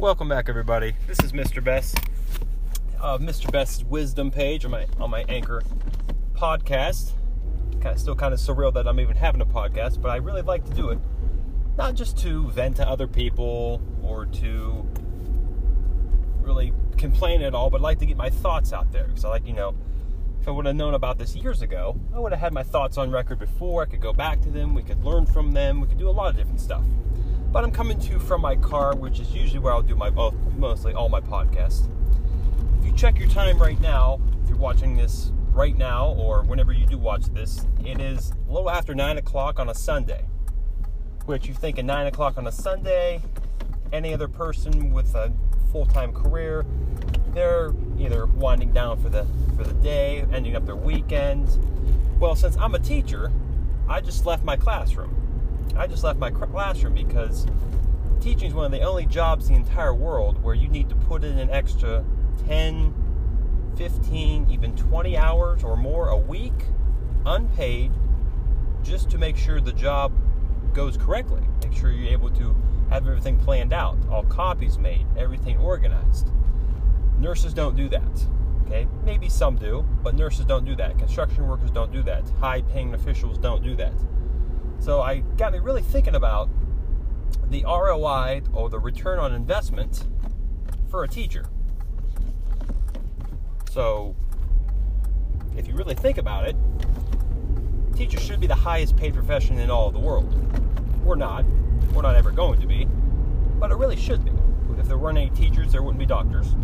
[0.00, 0.94] Welcome back, everybody.
[1.06, 1.62] This is Mr.
[1.62, 1.98] Best,
[3.02, 3.52] uh, Mr.
[3.52, 5.60] Best's wisdom page on my on my Anchor
[6.32, 7.10] podcast.
[7.82, 10.40] Kind of, still kind of surreal that I'm even having a podcast, but I really
[10.40, 10.98] like to do it,
[11.76, 14.88] not just to vent to other people or to
[16.40, 19.28] really complain at all, but I like to get my thoughts out there because I
[19.28, 19.74] like, you know,
[20.40, 22.96] if I would have known about this years ago, I would have had my thoughts
[22.96, 23.82] on record before.
[23.82, 26.10] I could go back to them, we could learn from them, we could do a
[26.10, 26.84] lot of different stuff
[27.52, 30.08] but I'm coming to you from my car, which is usually where I'll do my
[30.08, 31.88] both, mostly all my podcasts.
[32.78, 36.72] If you check your time right now, if you're watching this right now or whenever
[36.72, 40.26] you do watch this, it is a little after 9 o'clock on a Sunday.
[41.26, 43.20] Which you think at 9 o'clock on a Sunday,
[43.92, 45.32] any other person with a
[45.72, 46.64] full time career,
[47.34, 49.26] they're either winding down for the
[49.56, 51.48] for the day, ending up their weekend.
[52.20, 53.32] Well, since I'm a teacher,
[53.88, 55.29] I just left my classroom
[55.76, 57.46] I just left my classroom because
[58.20, 60.94] teaching is one of the only jobs in the entire world where you need to
[60.94, 62.04] put in an extra
[62.46, 62.94] 10,
[63.76, 66.52] 15, even 20 hours or more a week
[67.26, 67.92] unpaid
[68.82, 70.12] just to make sure the job
[70.72, 71.42] goes correctly.
[71.62, 72.54] Make sure you're able to
[72.90, 76.30] have everything planned out, all copies made, everything organized.
[77.18, 78.26] Nurses don't do that.
[78.66, 78.86] Okay?
[79.04, 80.98] Maybe some do, but nurses don't do that.
[80.98, 82.24] Construction workers don't do that.
[82.40, 83.94] High paying officials don't do that.
[84.80, 86.48] So I got me really thinking about
[87.50, 90.06] the ROI or the return on investment
[90.90, 91.44] for a teacher.
[93.70, 94.16] So
[95.56, 96.56] if you really think about it,
[97.94, 100.34] teachers should be the highest paid profession in all of the world.
[101.04, 101.44] We're not.
[101.92, 102.86] We're not ever going to be.
[103.58, 104.32] But it really should be.
[104.78, 106.54] If there weren't any teachers, there wouldn't be doctors,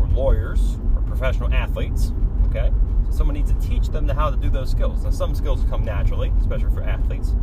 [0.00, 2.12] or lawyers, or professional athletes.
[2.46, 2.70] Okay?
[3.10, 5.04] Someone needs to teach them how to do those skills.
[5.04, 7.34] Now, some skills come naturally, especially for athletes,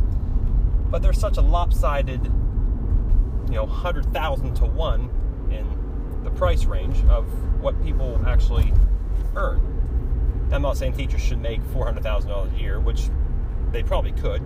[0.90, 5.10] but there's such a lopsided, you know, hundred thousand to one
[5.50, 7.26] in the price range of
[7.60, 8.72] what people actually
[9.34, 9.60] earn.
[10.52, 13.08] I'm not saying teachers should make four hundred thousand dollars a year, which
[13.72, 14.42] they probably could,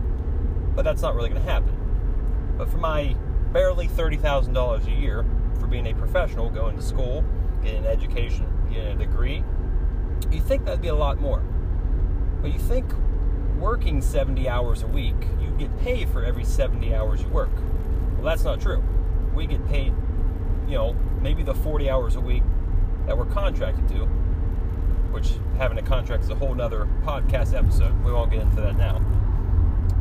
[0.74, 1.76] but that's not really going to happen.
[2.56, 3.14] But for my
[3.52, 5.24] barely thirty thousand dollars a year
[5.58, 7.24] for being a professional, going to school,
[7.62, 9.44] getting an education, getting a degree,
[10.32, 11.42] you think that'd be a lot more.
[12.42, 12.90] But you think
[13.58, 17.50] working 70 hours a week, you get paid for every 70 hours you work.
[18.14, 18.82] Well, that's not true.
[19.34, 19.92] We get paid,
[20.66, 22.42] you know, maybe the 40 hours a week
[23.06, 24.06] that we're contracted to,
[25.12, 28.02] which having a contract is a whole nother podcast episode.
[28.04, 28.98] We won't get into that now.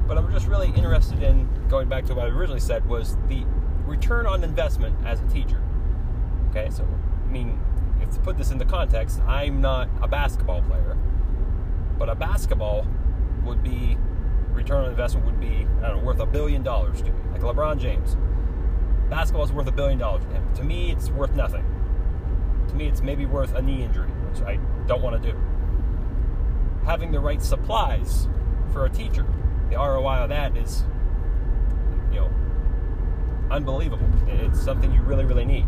[0.07, 3.43] But I'm just really interested in going back to what I originally said was the
[3.85, 5.61] return on investment as a teacher.
[6.49, 7.59] Okay, so I mean,
[8.13, 10.97] to put this into context, I'm not a basketball player,
[11.97, 12.87] but a basketball
[13.43, 13.97] would be
[14.51, 17.41] return on investment would be I don't know worth a billion dollars to me, like
[17.41, 18.17] LeBron James.
[19.09, 20.53] Basketball is worth a billion dollars to him.
[20.55, 21.65] To me, it's worth nothing.
[22.67, 25.37] To me, it's maybe worth a knee injury, which I don't want to do.
[26.85, 28.27] Having the right supplies
[28.71, 29.25] for a teacher,
[29.69, 30.83] the ROI of that is,
[32.11, 32.29] you know,
[33.49, 34.07] unbelievable.
[34.27, 35.65] It's something you really, really need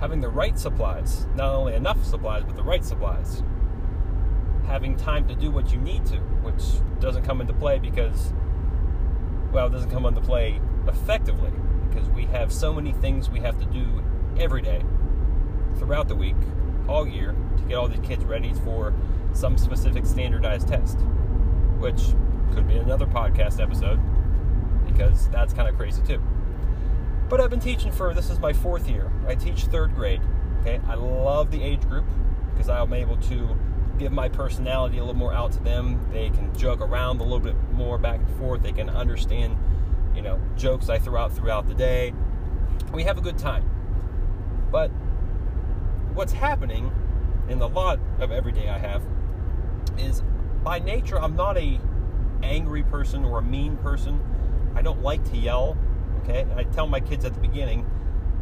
[0.00, 3.42] having the right supplies, not only enough supplies, but the right supplies.
[4.66, 6.62] Having time to do what you need to, which
[7.00, 8.32] doesn't come into play because,
[9.52, 10.58] well, it doesn't come into play
[10.88, 11.52] effectively
[11.88, 14.02] because we have so many things we have to do
[14.38, 14.82] every day
[15.76, 16.36] throughout the week,
[16.88, 18.94] all year, to get all these kids ready for
[19.34, 20.98] some specific standardized test,
[21.78, 22.00] which
[22.54, 24.00] could be another podcast episode
[24.86, 26.22] because that's kind of crazy too.
[27.30, 29.08] But I've been teaching for this is my fourth year.
[29.28, 30.20] I teach third grade.
[30.60, 32.04] Okay, I love the age group
[32.52, 33.56] because I'm able to
[34.00, 36.04] give my personality a little more out to them.
[36.12, 38.62] They can joke around a little bit more back and forth.
[38.62, 39.56] They can understand,
[40.12, 42.12] you know, jokes I throw out throughout the day.
[42.92, 43.64] We have a good time.
[44.72, 44.88] But
[46.14, 46.90] what's happening
[47.48, 49.04] in the lot of every day I have
[49.96, 50.24] is
[50.64, 51.78] by nature I'm not a
[52.42, 54.20] angry person or a mean person.
[54.74, 55.78] I don't like to yell.
[56.22, 57.88] Okay, and I tell my kids at the beginning,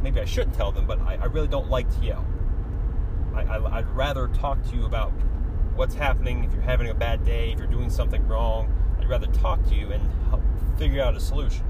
[0.03, 2.27] maybe I shouldn't tell them, but I, I really don't like to yell.
[3.35, 5.13] I, would rather talk to you about
[5.77, 8.75] what's happening, if you're having a bad day, if you're doing something wrong.
[8.99, 10.43] I'd rather talk to you and help
[10.77, 11.65] figure out a solution.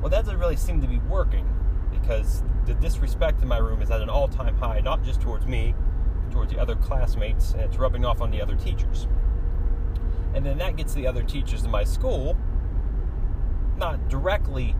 [0.00, 1.48] Well, that doesn't really seem to be working
[1.90, 5.46] because the disrespect in my room is at an all time high, not just towards
[5.46, 5.74] me,
[6.30, 9.08] towards the other classmates, and it's rubbing off on the other teachers.
[10.34, 12.36] And then that gets the other teachers in my school
[13.76, 14.76] not directly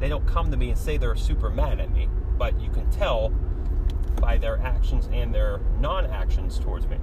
[0.00, 2.88] they don't come to me and say they're super mad at me, but you can
[2.90, 3.30] tell
[4.20, 6.98] by their actions and their non-actions towards me.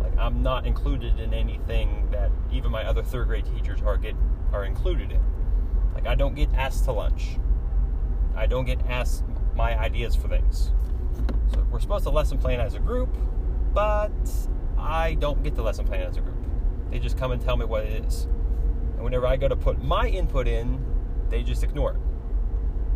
[0.00, 4.14] Like I'm not included in anything that even my other third grade teachers are get
[4.52, 5.20] are included in.
[5.94, 7.38] Like I don't get asked to lunch.
[8.34, 9.24] I don't get asked
[9.54, 10.72] my ideas for things.
[11.52, 13.16] So we're supposed to lesson plan as a group,
[13.72, 14.12] but
[14.78, 16.36] I don't get the lesson plan as a group.
[16.90, 18.24] They just come and tell me what it is.
[18.24, 20.84] And whenever I go to put my input in,
[21.30, 22.05] they just ignore it.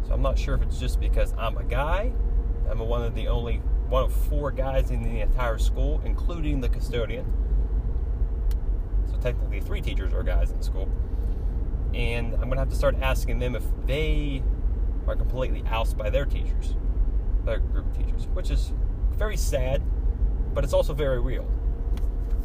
[0.06, 2.12] So I'm not sure if it's just because I'm a guy.
[2.70, 3.56] I'm one of the only
[3.88, 7.26] one of four guys in the entire school, including the custodian.
[9.11, 10.88] So technically, three teachers are guys in the school.
[11.93, 14.43] And I'm gonna have to start asking them if they
[15.08, 16.76] are completely ousted by their teachers,
[17.44, 18.73] their group of teachers, which is
[19.17, 19.82] very sad,
[20.55, 21.50] but it's also very real.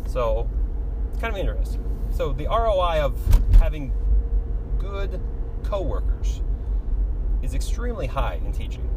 [0.07, 0.49] So
[1.11, 1.83] it's kind of interesting.
[2.11, 3.17] So the ROI of
[3.59, 3.93] having
[4.79, 5.21] good
[5.63, 6.41] coworkers
[7.45, 8.89] is extremely high in teaching.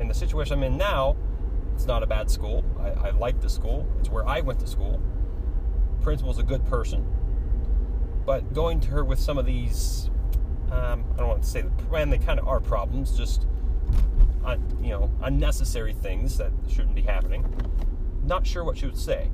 [0.00, 1.16] In the situation I'm in now,
[1.74, 2.64] it's not a bad school.
[2.78, 3.86] I, I like the school.
[4.00, 5.00] It's where I went to school.
[6.02, 7.06] Principal's a good person.
[8.26, 10.10] But going to her with some of these,
[10.70, 11.64] um, I don't want to say,
[11.94, 13.46] and they kind of are problems, just
[14.44, 17.46] uh, you know, unnecessary things that shouldn't be happening.
[18.24, 19.30] Not sure what she would say.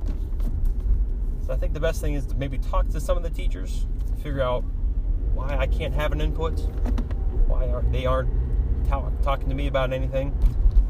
[1.45, 3.87] So I think the best thing is to maybe talk to some of the teachers,
[4.17, 4.63] figure out
[5.33, 6.67] why I can't have an input,
[7.59, 8.29] why aren't they aren't
[9.21, 10.35] talking to me about anything,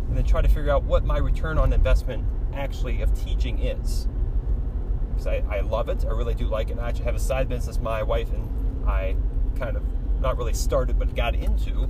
[0.08, 2.24] and then try to figure out what my return on investment
[2.54, 4.08] actually of teaching is.
[5.10, 6.80] Because I, I love it, I really do like it.
[6.80, 9.16] I actually have a side business my wife and I
[9.58, 9.84] kind of
[10.22, 11.90] not really started but got into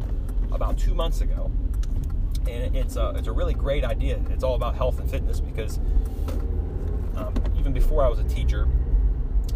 [0.51, 1.51] about two months ago.
[2.49, 4.19] And it's a, it's a really great idea.
[4.31, 5.77] It's all about health and fitness because
[7.15, 8.67] um, even before I was a teacher,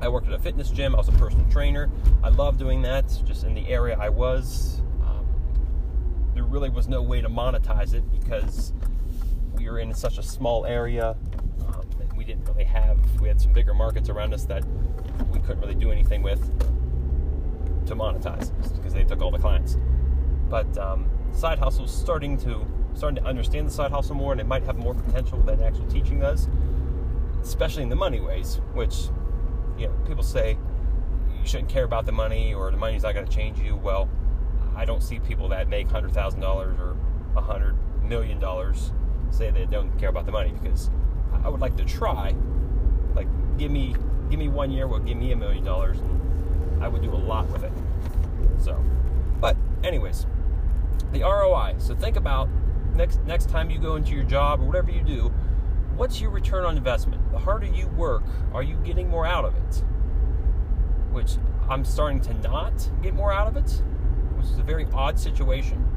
[0.02, 0.94] I worked at a fitness gym.
[0.94, 1.90] I was a personal trainer.
[2.22, 3.06] I love doing that.
[3.26, 4.83] Just in the area I was,
[6.54, 8.74] really was no way to monetize it because
[9.56, 11.18] we were in such a small area.
[11.68, 13.00] Um, and we didn't really have.
[13.20, 14.64] We had some bigger markets around us that
[15.32, 16.40] we couldn't really do anything with
[17.88, 19.78] to monetize because they took all the clients.
[20.48, 24.46] But um, side hustle starting to starting to understand the side hustle more, and it
[24.46, 26.48] might have more potential than actual teaching does,
[27.42, 29.08] especially in the money ways, which
[29.80, 30.56] you know, people say
[31.42, 33.76] you shouldn't care about the money or the money's not going to change you.
[33.76, 34.08] Well,
[34.76, 36.96] I don't see people that make hundred thousand dollars or
[37.36, 38.92] a hundred million dollars
[39.32, 40.90] say they don't care about the money because
[41.44, 42.36] I would like to try.
[43.16, 43.28] Like,
[43.58, 43.96] give me
[44.30, 47.16] give me one year, well, give me a million dollars, and I would do a
[47.16, 47.72] lot with it.
[48.60, 48.84] So,
[49.40, 50.26] but anyways,
[51.12, 51.76] the ROI.
[51.78, 52.50] So think about
[52.96, 55.34] next next time you go into your job or whatever you do
[55.96, 57.32] what's your return on investment?
[57.32, 58.24] The harder you work,
[58.54, 59.84] are you getting more out of it?
[61.12, 61.38] Which
[61.70, 63.82] I'm starting to not get more out of it,
[64.44, 65.88] which is a very odd situation.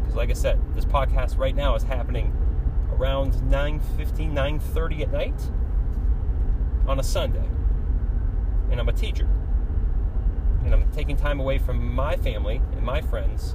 [0.00, 2.36] Because, like I said, this podcast right now is happening
[2.92, 5.50] around 9.15, 9.30 at night
[6.88, 7.44] on a Sunday.
[8.70, 9.28] And I'm a teacher.
[10.64, 13.54] And I'm taking time away from my family and my friends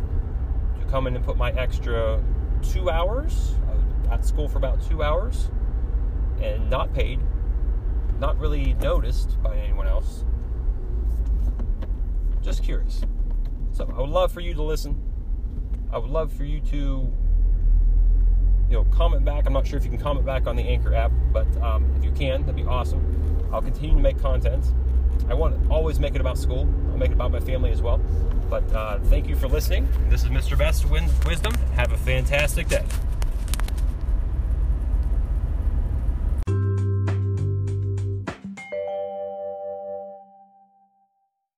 [0.80, 2.24] to come in and put my extra
[2.62, 5.52] two hours uh, at school for about two hours
[6.42, 7.20] and not paid,
[8.20, 10.24] not really noticed by anyone else.
[12.42, 13.02] Just curious.
[13.78, 15.00] So I would love for you to listen.
[15.94, 17.14] I would love for you to,
[18.70, 19.46] you know, comment back.
[19.46, 22.04] I'm not sure if you can comment back on the Anchor app, but um, if
[22.04, 23.48] you can, that'd be awesome.
[23.54, 24.66] I'll continue to make content.
[25.30, 26.68] I want to always make it about school.
[26.90, 28.00] I'll make it about my family as well.
[28.50, 29.88] But uh, thank you for listening.
[30.10, 30.58] This is Mr.
[30.58, 31.54] Best Wisdom.
[31.76, 32.84] Have a fantastic day.